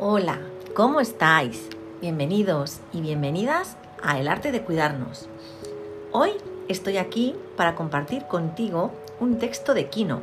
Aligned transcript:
Hola, 0.00 0.38
¿cómo 0.76 1.00
estáis? 1.00 1.70
Bienvenidos 2.00 2.78
y 2.92 3.00
bienvenidas 3.00 3.76
a 4.00 4.20
El 4.20 4.28
arte 4.28 4.52
de 4.52 4.62
cuidarnos. 4.62 5.28
Hoy 6.12 6.30
estoy 6.68 6.98
aquí 6.98 7.34
para 7.56 7.74
compartir 7.74 8.24
contigo 8.26 8.92
un 9.18 9.40
texto 9.40 9.74
de 9.74 9.88
Kino, 9.88 10.20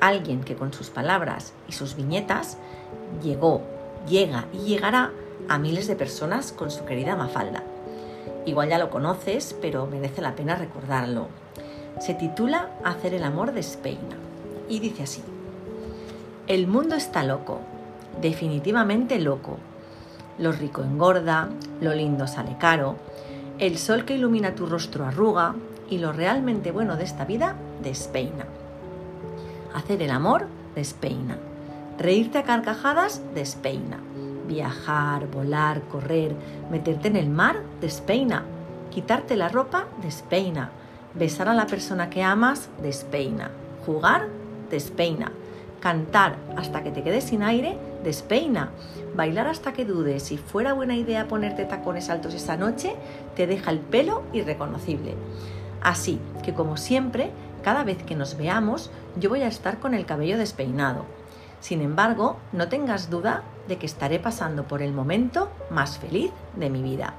alguien 0.00 0.42
que 0.42 0.56
con 0.56 0.72
sus 0.72 0.90
palabras 0.90 1.52
y 1.68 1.72
sus 1.72 1.94
viñetas 1.94 2.58
llegó, 3.22 3.62
llega 4.08 4.46
y 4.52 4.64
llegará 4.64 5.12
a 5.48 5.56
miles 5.56 5.86
de 5.86 5.94
personas 5.94 6.50
con 6.50 6.72
su 6.72 6.84
querida 6.84 7.14
Mafalda. 7.14 7.62
Igual 8.44 8.70
ya 8.70 8.78
lo 8.78 8.90
conoces, 8.90 9.54
pero 9.62 9.86
merece 9.86 10.20
la 10.20 10.34
pena 10.34 10.56
recordarlo. 10.56 11.28
Se 12.00 12.14
titula 12.14 12.70
Hacer 12.82 13.14
el 13.14 13.22
amor 13.22 13.52
de 13.52 13.62
Speina 13.62 14.16
y 14.68 14.80
dice 14.80 15.04
así. 15.04 15.22
El 16.48 16.66
mundo 16.66 16.96
está 16.96 17.22
loco, 17.22 17.60
definitivamente 18.20 19.18
loco. 19.18 19.58
Lo 20.38 20.52
rico 20.52 20.82
engorda, 20.82 21.48
lo 21.80 21.94
lindo 21.94 22.26
sale 22.26 22.56
caro, 22.58 22.96
el 23.58 23.78
sol 23.78 24.04
que 24.04 24.16
ilumina 24.16 24.54
tu 24.54 24.66
rostro 24.66 25.06
arruga 25.06 25.54
y 25.88 25.98
lo 25.98 26.12
realmente 26.12 26.72
bueno 26.72 26.96
de 26.96 27.04
esta 27.04 27.24
vida 27.24 27.54
despeina. 27.82 28.44
Hacer 29.74 30.02
el 30.02 30.10
amor 30.10 30.46
despeina. 30.74 31.38
Reírte 31.98 32.38
a 32.38 32.42
carcajadas 32.42 33.22
despeina. 33.34 33.98
Viajar, 34.46 35.26
volar, 35.28 35.82
correr, 35.82 36.34
meterte 36.70 37.08
en 37.08 37.16
el 37.16 37.30
mar 37.30 37.62
despeina. 37.80 38.44
Quitarte 38.90 39.36
la 39.36 39.48
ropa 39.48 39.86
despeina. 40.02 40.70
Besar 41.14 41.48
a 41.48 41.54
la 41.54 41.66
persona 41.66 42.10
que 42.10 42.22
amas 42.22 42.68
despeina. 42.82 43.50
Jugar 43.86 44.28
despeina 44.70 45.32
Cantar 45.80 46.36
hasta 46.56 46.82
que 46.82 46.90
te 46.90 47.02
quedes 47.02 47.24
sin 47.24 47.42
aire, 47.42 47.78
despeina. 48.02 48.70
Bailar 49.14 49.46
hasta 49.46 49.72
que 49.72 49.84
dudes 49.84 50.22
si 50.22 50.36
fuera 50.36 50.72
buena 50.72 50.96
idea 50.96 51.28
ponerte 51.28 51.64
tacones 51.64 52.10
altos 52.10 52.34
esa 52.34 52.56
noche, 52.56 52.94
te 53.34 53.46
deja 53.46 53.70
el 53.70 53.80
pelo 53.80 54.22
irreconocible. 54.32 55.14
Así 55.82 56.18
que 56.42 56.54
como 56.54 56.76
siempre, 56.76 57.30
cada 57.62 57.84
vez 57.84 58.02
que 58.02 58.16
nos 58.16 58.36
veamos, 58.36 58.90
yo 59.16 59.28
voy 59.28 59.42
a 59.42 59.48
estar 59.48 59.78
con 59.78 59.94
el 59.94 60.06
cabello 60.06 60.38
despeinado. 60.38 61.04
Sin 61.60 61.80
embargo, 61.80 62.36
no 62.52 62.68
tengas 62.68 63.10
duda 63.10 63.42
de 63.68 63.76
que 63.76 63.86
estaré 63.86 64.18
pasando 64.18 64.68
por 64.68 64.82
el 64.82 64.92
momento 64.92 65.50
más 65.70 65.98
feliz 65.98 66.30
de 66.54 66.70
mi 66.70 66.82
vida. 66.82 67.14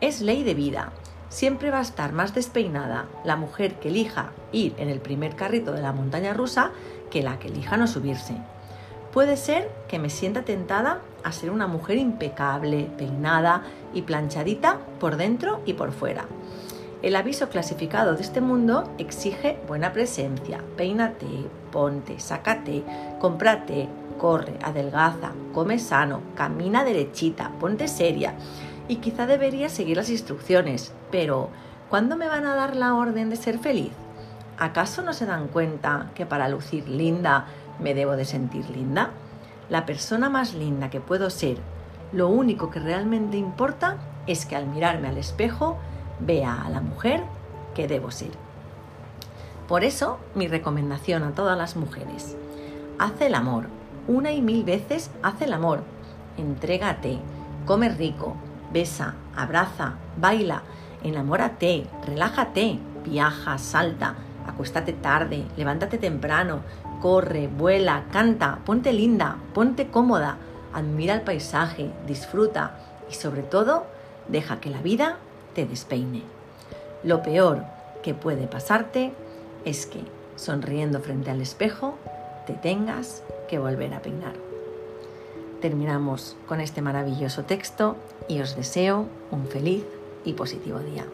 Es 0.00 0.20
ley 0.20 0.42
de 0.44 0.54
vida. 0.54 0.92
Siempre 1.28 1.70
va 1.70 1.78
a 1.78 1.82
estar 1.82 2.12
más 2.12 2.34
despeinada 2.34 3.06
la 3.24 3.36
mujer 3.36 3.74
que 3.74 3.88
elija 3.88 4.30
ir 4.52 4.74
en 4.78 4.88
el 4.88 5.00
primer 5.00 5.34
carrito 5.34 5.72
de 5.72 5.82
la 5.82 5.92
montaña 5.92 6.32
rusa 6.34 6.70
que 7.10 7.22
la 7.22 7.38
que 7.38 7.48
elija 7.48 7.76
no 7.76 7.86
subirse. 7.86 8.36
Puede 9.12 9.36
ser 9.36 9.70
que 9.88 9.98
me 9.98 10.10
sienta 10.10 10.42
tentada 10.42 11.00
a 11.24 11.32
ser 11.32 11.50
una 11.50 11.66
mujer 11.66 11.96
impecable, 11.96 12.88
peinada 12.98 13.62
y 13.94 14.02
planchadita 14.02 14.78
por 15.00 15.16
dentro 15.16 15.62
y 15.64 15.72
por 15.72 15.92
fuera. 15.92 16.26
El 17.02 17.16
aviso 17.16 17.48
clasificado 17.48 18.14
de 18.14 18.22
este 18.22 18.40
mundo 18.40 18.90
exige 18.98 19.58
buena 19.66 19.92
presencia. 19.92 20.60
Peínate, 20.76 21.26
ponte, 21.72 22.20
sácate, 22.20 22.82
cómprate, 23.20 23.88
corre, 24.18 24.54
adelgaza, 24.62 25.32
come 25.52 25.78
sano, 25.78 26.20
camina 26.34 26.84
derechita, 26.84 27.52
ponte 27.60 27.88
seria. 27.88 28.34
Y 28.88 28.96
quizá 28.96 29.26
debería 29.26 29.68
seguir 29.68 29.96
las 29.96 30.10
instrucciones, 30.10 30.92
pero 31.10 31.50
¿cuándo 31.90 32.16
me 32.16 32.28
van 32.28 32.46
a 32.46 32.54
dar 32.54 32.76
la 32.76 32.94
orden 32.94 33.30
de 33.30 33.36
ser 33.36 33.58
feliz? 33.58 33.92
¿acaso 34.58 35.02
no 35.02 35.12
se 35.12 35.26
dan 35.26 35.48
cuenta 35.48 36.10
que 36.14 36.26
para 36.26 36.48
lucir 36.48 36.88
linda 36.88 37.46
me 37.78 37.94
debo 37.94 38.16
de 38.16 38.24
sentir 38.24 38.68
linda? 38.70 39.10
La 39.68 39.86
persona 39.86 40.30
más 40.30 40.54
linda 40.54 40.90
que 40.90 41.00
puedo 41.00 41.30
ser, 41.30 41.58
lo 42.12 42.28
único 42.28 42.70
que 42.70 42.80
realmente 42.80 43.36
importa 43.36 43.98
es 44.26 44.46
que 44.46 44.56
al 44.56 44.66
mirarme 44.66 45.08
al 45.08 45.18
espejo 45.18 45.76
vea 46.20 46.62
a 46.62 46.70
la 46.70 46.80
mujer 46.80 47.24
que 47.74 47.88
debo 47.88 48.10
ser. 48.10 48.30
Por 49.68 49.82
eso, 49.84 50.18
mi 50.34 50.46
recomendación 50.46 51.24
a 51.24 51.32
todas 51.32 51.58
las 51.58 51.76
mujeres, 51.76 52.36
haz 52.98 53.20
el 53.20 53.34
amor, 53.34 53.66
una 54.06 54.30
y 54.30 54.40
mil 54.40 54.62
veces 54.62 55.10
haz 55.22 55.42
el 55.42 55.52
amor, 55.52 55.82
entrégate, 56.36 57.18
come 57.66 57.88
rico, 57.88 58.36
besa, 58.72 59.14
abraza, 59.34 59.94
baila, 60.16 60.62
enamórate, 61.02 61.86
relájate, 62.06 62.78
viaja, 63.04 63.58
salta, 63.58 64.16
acuéstate 64.46 64.92
tarde, 64.92 65.44
levántate 65.56 65.98
temprano, 65.98 66.60
corre, 67.00 67.48
vuela, 67.48 68.04
canta, 68.12 68.60
ponte 68.64 68.92
linda, 68.92 69.36
ponte 69.54 69.88
cómoda, 69.88 70.38
admira 70.72 71.14
el 71.14 71.22
paisaje, 71.22 71.90
disfruta 72.06 72.76
y 73.10 73.14
sobre 73.14 73.42
todo 73.42 73.86
deja 74.28 74.60
que 74.60 74.70
la 74.70 74.82
vida 74.82 75.16
te 75.54 75.66
despeine. 75.66 76.22
Lo 77.02 77.22
peor 77.22 77.64
que 78.02 78.14
puede 78.14 78.46
pasarte 78.46 79.12
es 79.64 79.86
que, 79.86 80.00
sonriendo 80.36 81.00
frente 81.00 81.30
al 81.30 81.40
espejo, 81.40 81.96
te 82.46 82.54
tengas 82.54 83.22
que 83.48 83.58
volver 83.58 83.94
a 83.94 84.02
peinar. 84.02 84.34
Terminamos 85.60 86.36
con 86.46 86.60
este 86.60 86.82
maravilloso 86.82 87.44
texto 87.44 87.96
y 88.28 88.40
os 88.40 88.56
deseo 88.56 89.06
un 89.30 89.46
feliz 89.46 89.84
y 90.24 90.34
positivo 90.34 90.78
día. 90.80 91.06